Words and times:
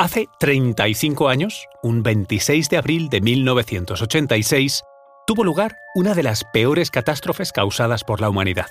Hace 0.00 0.28
35 0.38 1.28
años, 1.28 1.66
un 1.82 2.04
26 2.04 2.68
de 2.70 2.76
abril 2.76 3.08
de 3.08 3.20
1986, 3.20 4.84
tuvo 5.26 5.42
lugar 5.42 5.78
una 5.96 6.14
de 6.14 6.22
las 6.22 6.44
peores 6.52 6.92
catástrofes 6.92 7.50
causadas 7.50 8.04
por 8.04 8.20
la 8.20 8.30
humanidad. 8.30 8.66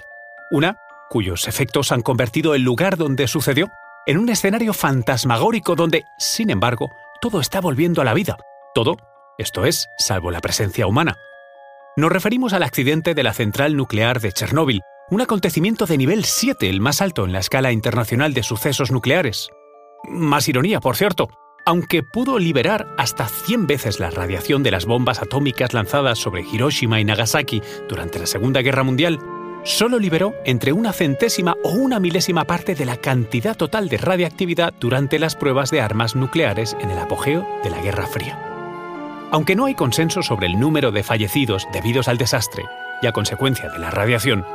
Una 0.52 0.78
cuyos 1.10 1.50
efectos 1.50 1.92
han 1.92 2.02
convertido 2.02 2.56
el 2.56 2.62
lugar 2.62 2.96
donde 2.96 3.28
sucedió 3.28 3.68
en 4.06 4.20
un 4.20 4.30
escenario 4.30 4.72
fantasmagórico 4.72 5.76
donde, 5.76 6.06
sin 6.18 6.50
embargo, 6.50 6.92
todo 7.20 7.42
está 7.42 7.60
volviendo 7.60 8.02
a 8.02 8.06
la 8.06 8.14
vida. 8.14 8.38
Todo, 8.74 8.96
esto 9.38 9.66
es, 9.66 9.90
salvo 9.98 10.32
la 10.32 10.40
presencia 10.40 10.88
humana. 10.88 11.18
Nos 11.98 12.10
referimos 12.10 12.54
al 12.54 12.64
accidente 12.64 13.16
de 13.16 13.24
la 13.24 13.34
central 13.34 13.76
nuclear 13.76 14.22
de 14.22 14.32
Chernóbil, 14.32 14.80
un 15.10 15.20
acontecimiento 15.20 15.88
de 15.88 15.98
nivel 15.98 16.24
7, 16.24 16.70
el 16.70 16.80
más 16.80 17.02
alto 17.02 17.26
en 17.26 17.34
la 17.34 17.40
escala 17.40 17.74
internacional 17.74 18.34
de 18.34 18.44
sucesos 18.44 18.92
nucleares. 18.92 19.50
Más 20.04 20.48
ironía, 20.48 20.80
por 20.80 20.96
cierto. 20.96 21.30
Aunque 21.66 22.02
pudo 22.02 22.40
liberar 22.40 22.88
hasta 22.98 23.28
100 23.28 23.68
veces 23.68 24.00
la 24.00 24.10
radiación 24.10 24.64
de 24.64 24.72
las 24.72 24.86
bombas 24.86 25.22
atómicas 25.22 25.74
lanzadas 25.74 26.18
sobre 26.18 26.42
Hiroshima 26.42 27.02
y 27.02 27.06
Nagasaki 27.06 27.62
durante 27.90 28.20
la 28.20 28.26
Segunda 28.26 28.62
Guerra 28.62 28.84
Mundial, 28.84 29.20
solo 29.64 30.00
liberó 30.00 30.34
entre 30.46 30.72
una 30.72 30.94
centésima 30.94 31.56
o 31.64 31.72
una 31.72 32.00
milésima 32.00 32.46
parte 32.46 32.74
de 32.74 32.86
la 32.86 32.96
cantidad 32.98 33.58
total 33.58 33.90
de 33.90 33.98
radiactividad 33.98 34.74
durante 34.80 35.20
las 35.20 35.36
pruebas 35.36 35.70
de 35.70 35.82
armas 35.82 36.16
nucleares 36.16 36.78
en 36.80 36.90
el 36.90 37.00
apogeo 37.00 37.46
de 37.64 37.70
la 37.70 37.82
Guerra 37.82 38.08
Fría. 38.08 38.40
Aunque 39.32 39.58
no 39.58 39.66
hay 39.66 39.76
consenso 39.76 40.24
sobre 40.24 40.48
el 40.48 40.58
número 40.58 40.92
de 40.92 41.04
fallecidos 41.04 41.68
debidos 41.74 42.08
al 42.08 42.18
desastre 42.18 42.64
y 43.02 43.08
a 43.08 43.12
consecuencia 43.12 43.70
de 43.70 43.80
la 43.80 43.92
radiación, 43.92 44.46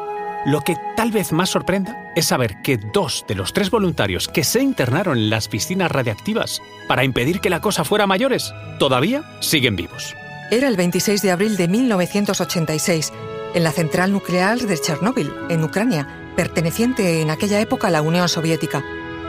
lo 0.44 0.60
que 0.62 0.76
tal 0.96 1.12
vez 1.12 1.32
más 1.32 1.50
sorprenda 1.50 2.12
es 2.16 2.26
saber 2.26 2.62
que 2.62 2.76
dos 2.76 3.24
de 3.28 3.34
los 3.34 3.52
tres 3.52 3.70
voluntarios 3.70 4.28
que 4.28 4.44
se 4.44 4.60
internaron 4.60 5.16
en 5.16 5.30
las 5.30 5.48
piscinas 5.48 5.90
radiactivas 5.90 6.60
para 6.88 7.04
impedir 7.04 7.40
que 7.40 7.50
la 7.50 7.60
cosa 7.60 7.84
fuera 7.84 8.06
mayores 8.06 8.52
todavía 8.78 9.22
siguen 9.40 9.76
vivos. 9.76 10.14
Era 10.50 10.68
el 10.68 10.76
26 10.76 11.22
de 11.22 11.30
abril 11.30 11.56
de 11.56 11.68
1986, 11.68 13.12
en 13.54 13.64
la 13.64 13.72
central 13.72 14.12
nuclear 14.12 14.58
de 14.58 14.78
Chernóbil, 14.78 15.32
en 15.48 15.62
Ucrania, 15.64 16.08
perteneciente 16.36 17.22
en 17.22 17.30
aquella 17.30 17.60
época 17.60 17.88
a 17.88 17.90
la 17.90 18.02
Unión 18.02 18.28
Soviética, 18.28 18.84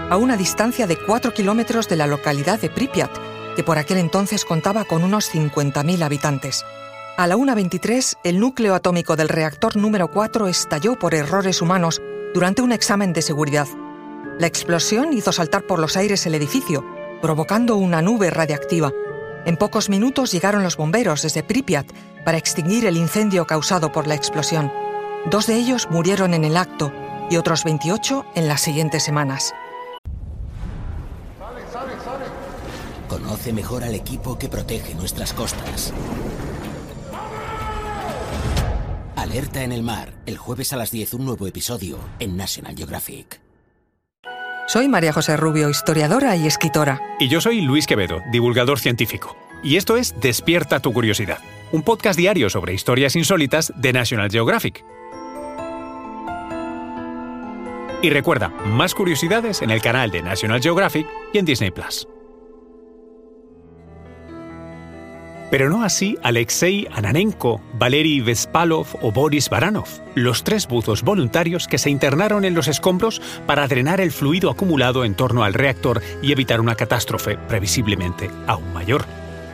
a 0.10 0.18
una 0.18 0.36
distancia 0.36 0.88
de 0.88 0.98
4 0.98 1.34
kilómetros 1.34 1.88
de 1.88 1.96
la 1.96 2.08
localidad 2.08 2.60
de 2.60 2.70
Pripyat, 2.70 3.12
que 3.56 3.64
por 3.64 3.78
aquel 3.78 3.98
entonces 3.98 4.46
contaba 4.46 4.84
con 4.86 5.04
unos 5.04 5.34
50.000 5.34 6.04
habitantes. 6.04 6.66
A 7.16 7.28
la 7.28 7.38
1.23, 7.38 8.18
el 8.24 8.40
núcleo 8.40 8.74
atómico 8.74 9.16
del 9.16 9.30
reactor 9.30 9.78
número 9.78 10.10
4 10.10 10.48
estalló 10.48 10.98
por 10.98 11.14
errores 11.14 11.62
humanos 11.62 12.02
durante 12.34 12.64
un 12.64 12.72
examen 12.72 13.14
de 13.14 13.22
seguridad. 13.22 13.68
La 14.40 14.48
explosión 14.48 15.14
hizo 15.14 15.32
saltar 15.32 15.68
por 15.68 15.78
los 15.78 15.96
aires 15.96 16.26
el 16.26 16.34
edificio, 16.34 16.84
provocando 17.22 17.76
una 17.76 18.02
nube 18.02 18.32
radiactiva. 18.32 18.92
En 19.46 19.58
pocos 19.58 19.90
minutos 19.90 20.32
llegaron 20.32 20.64
los 20.64 20.76
bomberos 20.76 21.22
desde 21.22 21.44
Pripyat 21.44 21.86
para 22.26 22.40
extinguir 22.40 22.88
el 22.88 22.98
incendio 22.98 23.46
causado 23.46 23.92
por 23.92 24.08
la 24.08 24.16
explosión. 24.16 24.72
Dos 25.30 25.46
de 25.46 25.54
ellos 25.54 25.88
murieron 25.92 26.34
en 26.34 26.46
el 26.46 26.58
acto 26.58 26.92
y 27.30 27.38
otros 27.38 27.64
28 27.64 28.26
en 28.34 28.48
las 28.48 28.62
siguientes 28.62 29.04
semanas. 29.04 29.54
Conoce 33.08 33.54
mejor 33.54 33.84
al 33.84 33.94
equipo 33.94 34.40
que 34.40 34.50
protege 34.50 34.96
nuestras 34.96 35.32
costas. 35.34 35.94
Alerta 39.34 39.64
en 39.64 39.72
el 39.72 39.82
mar, 39.82 40.14
el 40.28 40.38
jueves 40.38 40.74
a 40.74 40.78
las 40.78 40.92
10 40.92 41.16
un 41.16 41.26
nuevo 41.26 41.48
episodio 41.48 41.98
en 42.20 42.38
National 42.38 42.76
Geographic. 42.78 43.42
Soy 44.68 44.88
María 44.88 45.12
José 45.12 45.38
Rubio, 45.38 45.72
historiadora 45.72 46.36
y 46.36 46.46
escritora. 46.46 47.02
Y 47.20 47.30
yo 47.30 47.42
soy 47.42 47.62
Luis 47.62 47.88
Quevedo, 47.88 48.22
divulgador 48.32 48.78
científico. 48.78 49.36
Y 49.64 49.78
esto 49.78 49.98
es 49.98 50.14
Despierta 50.22 50.82
tu 50.82 50.94
curiosidad, 50.94 51.40
un 51.72 51.82
podcast 51.82 52.16
diario 52.16 52.48
sobre 52.52 52.76
historias 52.76 53.16
insólitas 53.16 53.74
de 53.76 53.92
National 53.92 54.30
Geographic. 54.30 54.86
Y 58.04 58.12
recuerda, 58.12 58.50
más 58.68 58.94
curiosidades 58.94 59.64
en 59.64 59.72
el 59.72 59.82
canal 59.82 60.12
de 60.12 60.22
National 60.22 60.62
Geographic 60.62 61.08
y 61.34 61.40
en 61.40 61.46
Disney 61.46 61.72
Plus. 61.72 62.08
Pero 65.54 65.70
no 65.70 65.84
así 65.84 66.18
Alexei 66.24 66.88
Ananenko, 66.92 67.62
Valery 67.78 68.22
Vespalov 68.22 68.88
o 69.04 69.12
Boris 69.12 69.50
Baranov, 69.50 69.86
los 70.16 70.44
tres 70.44 70.68
buzos 70.68 71.04
voluntarios 71.04 71.68
que 71.68 71.78
se 71.78 71.92
internaron 71.92 72.44
en 72.44 72.56
los 72.56 72.68
escombros 72.68 73.22
para 73.46 73.68
drenar 73.68 74.02
el 74.02 74.12
fluido 74.12 74.50
acumulado 74.50 75.06
en 75.06 75.14
torno 75.14 75.44
al 75.44 75.54
reactor 75.54 76.02
y 76.24 76.32
evitar 76.32 76.60
una 76.60 76.74
catástrofe 76.74 77.38
previsiblemente 77.38 78.32
aún 78.48 78.74
mayor. 78.74 79.06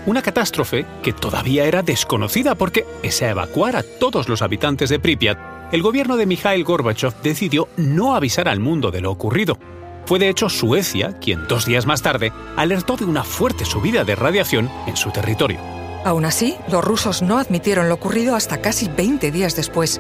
Una 0.05 0.21
catástrofe 0.21 0.85
que 1.03 1.11
todavía 1.11 1.65
era 1.65 1.81
desconocida 1.81 2.55
porque, 2.55 2.85
pese 3.01 3.25
a 3.25 3.31
evacuar 3.31 3.75
a 3.75 3.83
todos 3.83 4.29
los 4.29 4.41
habitantes 4.41 4.89
de 4.89 4.99
Pripyat, 4.99 5.73
el 5.73 5.81
gobierno 5.81 6.15
de 6.15 6.27
Mikhail 6.27 6.63
Gorbachev 6.63 7.13
decidió 7.23 7.67
no 7.75 8.15
avisar 8.15 8.47
al 8.47 8.61
mundo 8.61 8.89
de 8.89 9.01
lo 9.01 9.11
ocurrido. 9.11 9.59
Fue 10.05 10.17
de 10.17 10.29
hecho 10.29 10.47
Suecia 10.47 11.19
quien 11.19 11.45
dos 11.49 11.65
días 11.65 11.85
más 11.85 12.01
tarde 12.01 12.31
alertó 12.55 12.95
de 12.95 13.03
una 13.03 13.25
fuerte 13.25 13.65
subida 13.65 14.05
de 14.05 14.15
radiación 14.15 14.71
en 14.88 14.95
su 14.95 15.11
territorio. 15.11 15.78
Aún 16.05 16.25
así, 16.25 16.55
los 16.71 16.83
rusos 16.83 17.21
no 17.21 17.37
admitieron 17.37 17.89
lo 17.89 17.95
ocurrido 17.95 18.35
hasta 18.35 18.61
casi 18.61 18.87
20 18.87 19.31
días 19.31 19.55
después. 19.55 19.99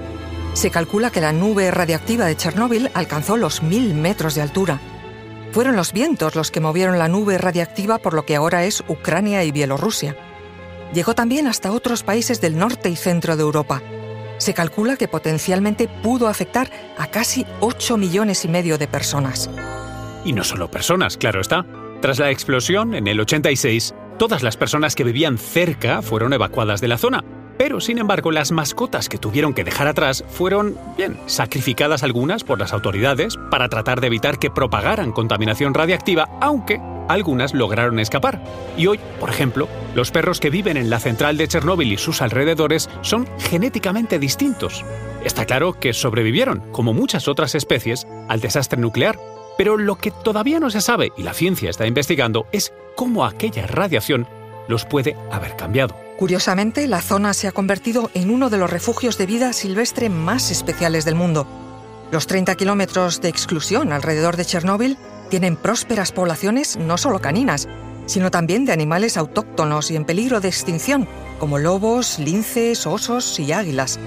Se 0.53 0.71
calcula 0.71 1.11
que 1.11 1.21
la 1.21 1.33
nube 1.33 1.69
radiactiva 1.71 2.25
de 2.25 2.35
Chernóbil 2.35 2.89
alcanzó 2.93 3.37
los 3.37 3.61
mil 3.61 3.93
metros 3.93 4.35
de 4.35 4.41
altura. 4.41 4.79
Fueron 5.51 5.75
los 5.75 5.93
vientos 5.93 6.35
los 6.35 6.51
que 6.51 6.59
movieron 6.59 6.99
la 6.99 7.07
nube 7.07 7.37
radiactiva 7.37 7.97
por 7.97 8.13
lo 8.13 8.25
que 8.25 8.35
ahora 8.35 8.65
es 8.65 8.83
Ucrania 8.87 9.43
y 9.43 9.51
Bielorrusia. 9.51 10.15
Llegó 10.93 11.13
también 11.15 11.47
hasta 11.47 11.71
otros 11.71 12.03
países 12.03 12.41
del 12.41 12.57
norte 12.57 12.89
y 12.89 12.95
centro 12.95 13.35
de 13.35 13.43
Europa. 13.43 13.81
Se 14.37 14.53
calcula 14.53 14.95
que 14.95 15.07
potencialmente 15.07 15.87
pudo 15.87 16.27
afectar 16.27 16.69
a 16.97 17.07
casi 17.07 17.45
8 17.59 17.97
millones 17.97 18.45
y 18.45 18.47
medio 18.47 18.77
de 18.77 18.87
personas. 18.87 19.49
Y 20.23 20.33
no 20.33 20.43
solo 20.43 20.71
personas, 20.71 21.17
claro 21.17 21.41
está. 21.41 21.65
Tras 22.01 22.19
la 22.19 22.31
explosión 22.31 22.95
en 22.95 23.07
el 23.07 23.19
86, 23.19 23.93
Todas 24.19 24.43
las 24.43 24.57
personas 24.57 24.95
que 24.95 25.05
vivían 25.05 25.37
cerca 25.37 26.01
fueron 26.01 26.33
evacuadas 26.33 26.81
de 26.81 26.89
la 26.89 26.97
zona, 26.97 27.23
pero 27.57 27.79
sin 27.79 27.99
embargo 27.99 28.31
las 28.31 28.51
mascotas 28.51 29.07
que 29.07 29.17
tuvieron 29.17 29.53
que 29.53 29.63
dejar 29.63 29.87
atrás 29.87 30.25
fueron, 30.27 30.77
bien, 30.97 31.17
sacrificadas 31.25 32.03
algunas 32.03 32.43
por 32.43 32.59
las 32.59 32.73
autoridades 32.73 33.35
para 33.49 33.69
tratar 33.69 34.01
de 34.01 34.07
evitar 34.07 34.37
que 34.37 34.51
propagaran 34.51 35.13
contaminación 35.13 35.73
radiactiva, 35.73 36.27
aunque 36.41 36.81
algunas 37.07 37.53
lograron 37.53 37.97
escapar. 37.97 38.43
Y 38.75 38.87
hoy, 38.87 38.99
por 39.21 39.29
ejemplo, 39.29 39.69
los 39.95 40.11
perros 40.11 40.41
que 40.41 40.49
viven 40.49 40.75
en 40.75 40.89
la 40.89 40.99
central 40.99 41.37
de 41.37 41.47
Chernóbil 41.47 41.93
y 41.93 41.97
sus 41.97 42.21
alrededores 42.21 42.89
son 43.01 43.25
genéticamente 43.39 44.19
distintos. 44.19 44.83
Está 45.23 45.45
claro 45.45 45.79
que 45.79 45.93
sobrevivieron, 45.93 46.59
como 46.73 46.93
muchas 46.93 47.29
otras 47.29 47.55
especies, 47.55 48.05
al 48.27 48.41
desastre 48.41 48.81
nuclear, 48.81 49.17
pero 49.59 49.75
lo 49.75 49.97
que 49.97 50.11
todavía 50.11 50.61
no 50.61 50.69
se 50.69 50.79
sabe 50.79 51.11
y 51.17 51.23
la 51.23 51.33
ciencia 51.33 51.69
está 51.69 51.85
investigando 51.85 52.47
es 52.53 52.71
cómo 52.95 53.25
aquella 53.25 53.67
radiación 53.67 54.25
los 54.69 54.85
puede 54.85 55.17
haber 55.33 55.57
cambiado. 55.57 55.97
Curiosamente, 56.17 56.87
la 56.87 57.01
zona 57.01 57.33
se 57.33 57.49
ha 57.49 57.51
convertido 57.51 58.09
en 58.13 58.31
uno 58.31 58.49
de 58.49 58.57
los 58.57 58.69
refugios 58.69 59.17
de 59.17 59.25
vida 59.25 59.51
silvestre 59.51 60.07
más 60.07 60.49
especiales 60.49 61.03
del 61.03 61.15
mundo. 61.15 61.45
Los 62.09 62.25
30 62.25 62.55
kilómetros 62.55 63.19
de 63.19 63.27
exclusión 63.27 63.91
alrededor 63.91 64.37
de 64.37 64.45
Chernóbil 64.45 64.97
tienen 65.29 65.57
prósperas 65.57 66.13
poblaciones 66.13 66.77
no 66.77 66.97
solo 66.97 67.19
caninas, 67.19 67.67
sino 68.05 68.31
también 68.31 68.63
de 68.63 68.71
animales 68.71 69.17
autóctonos 69.17 69.91
y 69.91 69.97
en 69.97 70.05
peligro 70.05 70.39
de 70.39 70.47
extinción, 70.47 71.05
como 71.37 71.57
lobos, 71.57 72.17
linces, 72.17 72.87
osos 72.87 73.37
y 73.41 73.51
águilas. 73.51 73.99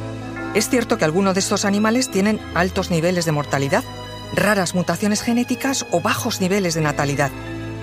Es 0.55 0.71
cierto 0.71 0.97
que 0.97 1.05
algunos 1.05 1.35
de 1.35 1.41
estos 1.41 1.67
animales 1.67 2.11
tienen 2.11 2.41
altos 2.55 2.91
niveles 2.91 3.27
de 3.27 3.33
mortalidad, 3.33 3.85
raras 4.35 4.75
mutaciones 4.75 5.23
genéticas 5.23 5.87
o 5.91 6.01
bajos 6.01 6.41
niveles 6.41 6.75
de 6.75 6.81
natalidad, 6.81 7.31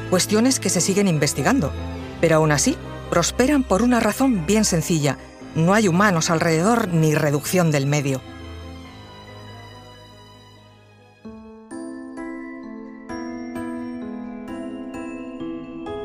cuestiones 0.10 0.60
que 0.60 0.69
se 0.69 0.81
siguen 0.81 1.07
investigando. 1.07 1.72
Pero 2.22 2.38
aún 2.38 2.51
así, 2.51 2.78
prosperan 3.10 3.63
por 3.63 3.81
una 3.81 4.00
razón 4.00 4.46
bien 4.46 4.66
sencilla. 4.66 5.18
No 5.56 5.74
hay 5.74 5.88
humanos 5.88 6.30
alrededor 6.30 6.88
ni 6.90 7.16
reducción 7.16 7.72
del 7.72 7.86
medio. 7.86 8.22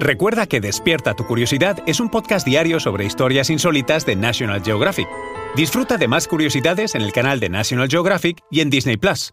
Recuerda 0.00 0.46
que 0.46 0.60
Despierta 0.60 1.14
tu 1.14 1.26
Curiosidad 1.26 1.78
es 1.86 1.98
un 1.98 2.10
podcast 2.10 2.46
diario 2.46 2.78
sobre 2.78 3.06
historias 3.06 3.48
insólitas 3.48 4.04
de 4.04 4.16
National 4.16 4.62
Geographic. 4.62 5.08
Disfruta 5.56 5.96
de 5.96 6.08
más 6.08 6.28
curiosidades 6.28 6.94
en 6.94 7.00
el 7.00 7.12
canal 7.12 7.40
de 7.40 7.48
National 7.48 7.88
Geographic 7.88 8.42
y 8.50 8.60
en 8.60 8.68
Disney 8.68 8.98
Plus. 8.98 9.32